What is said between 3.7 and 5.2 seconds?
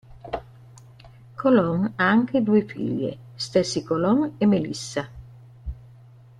Colón e Melissa.